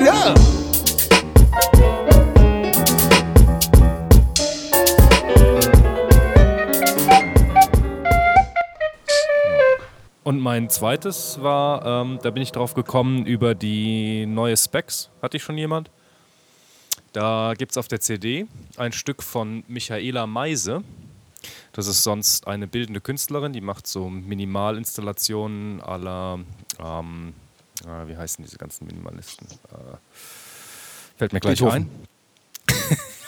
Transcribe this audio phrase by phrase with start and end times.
[0.00, 0.34] wieder.
[10.24, 15.08] Und mein zweites war, ähm, da bin ich drauf gekommen über die neue Specs.
[15.22, 15.90] Hatte ich schon jemand?
[17.14, 20.82] Da gibt es auf der CD ein Stück von Michaela Meise.
[21.72, 26.40] Das ist sonst eine bildende Künstlerin, die macht so Minimalinstallationen aller,
[26.84, 27.47] ähm, äh,
[27.84, 29.46] wie heißen diese ganzen Minimalisten?
[29.72, 29.96] Äh,
[31.16, 31.82] fällt mir gleich Beethoven.
[31.84, 32.08] ein.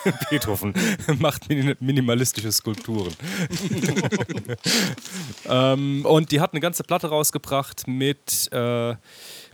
[0.30, 0.74] Beethoven
[1.18, 3.14] macht mini- minimalistische Skulpturen.
[5.48, 8.94] ähm, und die hat eine ganze Platte rausgebracht mit, äh,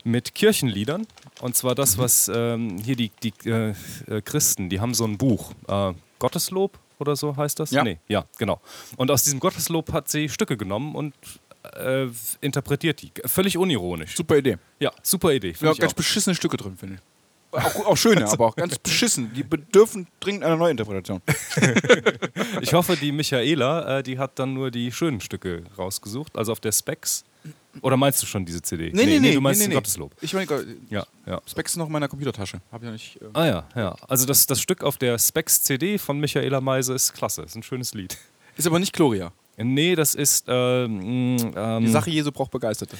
[0.05, 1.07] mit Kirchenliedern.
[1.41, 3.75] Und zwar das, was ähm, hier die, die äh,
[4.09, 5.53] äh, Christen, die haben so ein Buch.
[5.69, 7.71] Äh, Gotteslob oder so heißt das?
[7.73, 7.85] Ja.
[7.85, 8.61] Nee, ja, genau.
[8.97, 11.15] Und aus diesem Gotteslob hat sie Stücke genommen und
[11.75, 12.09] äh,
[12.41, 13.13] interpretiert die.
[13.25, 14.17] Völlig unironisch.
[14.17, 14.59] Super Idee.
[14.79, 15.55] Ja, super Idee.
[15.61, 15.97] Ja, ganz auch.
[15.97, 17.01] beschissene Stücke drin, finde ich.
[17.53, 19.33] Auch, auch schöne, aber auch ganz beschissen.
[19.33, 21.23] Die bedürfen dringend einer Neuinterpretation.
[22.61, 26.61] Ich hoffe, die Michaela, äh, die hat dann nur die schönen Stücke rausgesucht, also auf
[26.61, 27.25] der Specs.
[27.83, 28.91] Oder meinst du schon diese CD?
[28.91, 30.13] du meinst den Gotteslob.
[30.21, 30.47] Ich meine,
[30.91, 31.41] Ja, ja.
[31.47, 32.61] Specs noch in meiner Computertasche.
[32.73, 33.23] Hab ich nicht.
[33.23, 33.97] Äh Ah ja, ja.
[34.09, 37.63] Also das, das Stück auf der Specs CD von Michaela Meise ist klasse, ist ein
[37.63, 38.17] schönes Lied.
[38.57, 39.33] ist aber nicht Gloria.
[39.59, 42.97] Nee, das ist ähm, ähm, Die Sache Jesu braucht Begeisterte.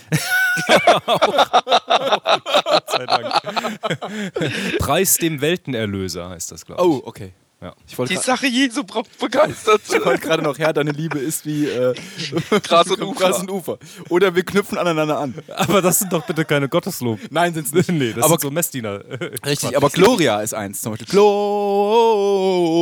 [2.65, 4.79] Gott sei Dank.
[4.79, 6.89] Preis dem Weltenerlöser heißt das, glaube ich.
[6.89, 7.33] Oh, okay.
[7.61, 7.75] Ja.
[7.89, 9.81] Ich wollte Die Sache Jesu braucht begeistert.
[9.89, 11.95] ich wollte gerade noch, Herr, deine Liebe ist wie äh,
[12.63, 13.19] Gras und Ufer.
[13.19, 13.79] Gras und Ufer.
[14.11, 15.35] Oder wir knüpfen aneinander an.
[15.49, 17.19] Aber das sind doch bitte keine Gotteslob.
[17.31, 17.89] Nein, sind's nicht.
[17.93, 19.03] nee, das aber sind so Messdiener.
[19.45, 21.09] Richtig, aber Gloria ist eins zum Beispiel.
[21.09, 22.76] Gloria.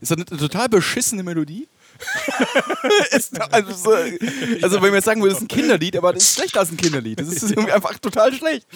[0.00, 1.68] Ist das eine total beschissene Melodie?
[3.52, 3.90] also, so,
[4.62, 6.70] also wenn wir jetzt sagen würden, das ist ein Kinderlied, aber das ist schlechter als
[6.70, 7.20] ein Kinderlied.
[7.20, 8.66] Das ist irgendwie einfach total schlecht.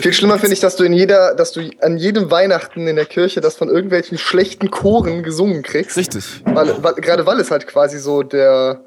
[0.00, 3.06] Viel schlimmer finde ich, dass du in jeder, dass du an jedem Weihnachten in der
[3.06, 5.96] Kirche das von irgendwelchen schlechten Choren gesungen kriegst.
[5.96, 6.24] Richtig.
[6.44, 8.84] Weil, weil, gerade weil es halt quasi so der,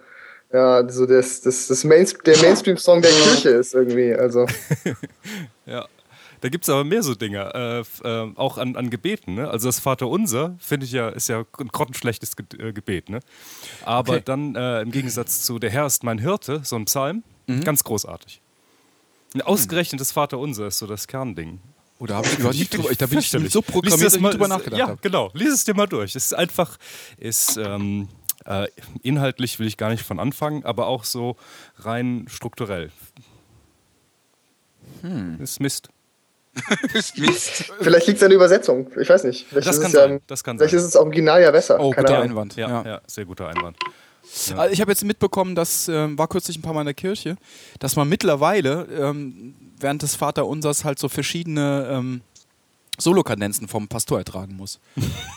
[0.54, 4.14] ja, so das, das, das Main, der Mainstream-Song der Kirche ist irgendwie.
[4.14, 4.46] Also.
[5.68, 5.88] Ja.
[6.42, 9.36] Da gibt es aber mehr so Dinge, äh, äh, auch an, an Gebeten.
[9.36, 9.50] Ne?
[9.50, 13.10] Also das Vaterunser, finde ich ja, ist ja ein grottenschlechtes Ge äh, Gebet.
[13.10, 13.20] Ne?
[13.86, 14.22] Aber Okay.
[14.26, 17.64] dann äh, im Gegensatz zu Der Herr ist mein Hirte, so ein Psalm, Mhm.
[17.64, 18.42] ganz großartig.
[19.34, 21.60] Und ausgerechnet das Vaterunser ist so das Kernding.
[22.00, 24.34] Oder habe ich überhaupt nicht drüber, da bin ich so programmiert, das dass ich nicht
[24.34, 25.00] drüber nachgedacht Ja, habe.
[25.02, 25.30] genau.
[25.34, 26.16] Lies es dir mal durch.
[26.16, 26.78] Es ist einfach,
[27.18, 28.08] ist ähm,
[28.46, 28.68] äh,
[29.04, 31.36] inhaltlich will ich gar nicht von anfangen, aber auch so
[31.78, 32.92] rein strukturell.
[35.02, 35.40] Hm.
[35.42, 35.90] Ist Mist.
[36.94, 37.72] Ist Mist.
[37.80, 38.90] Vielleicht liegt es an der Übersetzung.
[39.00, 39.48] Ich weiß nicht.
[39.48, 40.80] Vielleicht Das ist kann es ja, sein, das kann vielleicht sein.
[40.80, 41.80] ist es original ja besser.
[41.80, 42.30] Oh, Keine guter Ahnung.
[42.32, 42.56] Einwand.
[42.58, 42.84] Ja, Ja.
[42.86, 43.02] ja.
[43.08, 43.78] sehr guter Einwand.
[44.56, 47.36] Also ich habe jetzt mitbekommen, das ähm, war kürzlich ein paar Mal in der Kirche,
[47.80, 52.22] dass man mittlerweile ähm, während des Vaterunsers halt so verschiedene ähm,
[53.00, 54.80] Solokadenzen vom Pastor ertragen muss.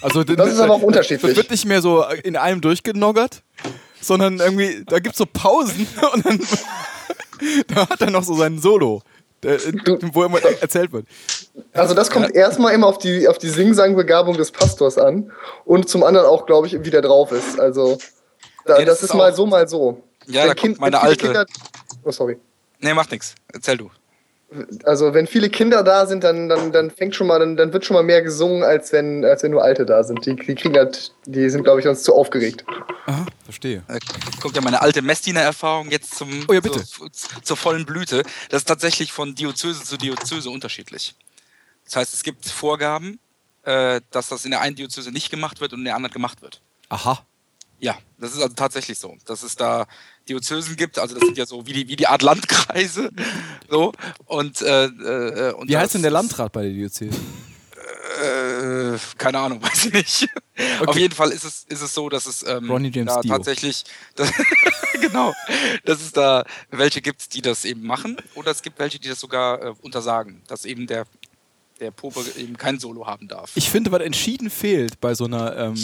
[0.02, 1.22] Also Das ist aber auch unterschiedlich.
[1.32, 3.42] Das wird nicht mehr so in einem durchgenoggert,
[4.00, 6.40] sondern irgendwie, da gibt es so Pausen und dann
[7.68, 9.02] da hat er noch so sein Solo,
[9.44, 9.58] der,
[10.12, 11.06] wo immer erzählt wird.
[11.72, 15.30] Also das kommt erstmal immer auf die, auf die Sing-Sang-Begabung des Pastors an
[15.64, 17.60] und zum anderen auch, glaube ich, wie der drauf ist.
[17.60, 17.98] Also
[18.66, 20.02] da, Ja, das das, ist ist mal so, mal so.
[20.26, 21.26] Ja, da Kind- meine alte.
[21.26, 21.46] Kinder,
[22.04, 22.38] oh, sorry.
[22.80, 23.34] Nee, macht nix.
[23.52, 23.90] Erzähl du.
[24.84, 27.84] Also wenn viele Kinder da sind, dann, dann, dann fängt schon mal, dann, dann wird
[27.84, 30.24] schon mal mehr gesungen, als wenn, als wenn nur Alte da sind.
[30.26, 32.64] Die, die kriegen halt, die sind, glaube ich, sonst zu aufgeregt.
[33.06, 33.82] Aha, verstehe.
[33.88, 33.98] Da
[34.40, 36.84] kommt ja meine alte Messdiener-Erfahrung jetzt zum, Oh ja, bitte.
[36.84, 38.22] Zur, zur vollen Blüte.
[38.50, 41.14] Das ist tatsächlich von Diözese zu Diözese unterschiedlich.
[41.84, 43.18] Das heißt, es gibt Vorgaben,
[43.64, 46.42] äh, dass das in der einen Diözese nicht gemacht wird und in der anderen gemacht
[46.42, 46.60] wird.
[46.88, 47.24] Aha.
[47.78, 49.86] Ja, das ist also tatsächlich so, dass es da
[50.28, 50.98] Diözesen gibt.
[50.98, 53.10] Also das sind ja so wie die, wie die Art Landkreise.
[53.68, 53.92] So.
[54.26, 57.18] Und, äh, äh, und Wie heißt denn der Landrat bei der Diözese?
[58.22, 60.28] Äh, keine Ahnung, weiß ich nicht.
[60.86, 63.32] Auf jeden Fall ist es, ist es so, dass es ähm, da Dio.
[63.32, 63.84] tatsächlich,
[64.14, 64.30] dass,
[65.00, 65.34] genau,
[65.84, 69.18] dass es da welche gibt, die das eben machen, oder es gibt welche, die das
[69.18, 71.06] sogar äh, untersagen, dass eben der,
[71.80, 73.50] der Pope eben kein Solo haben darf.
[73.54, 75.74] Ich finde, was entschieden fehlt bei so einer, ähm,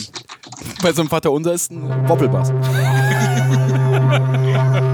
[0.83, 2.51] bei so einem Vaterunser ist ein Wobbelbass.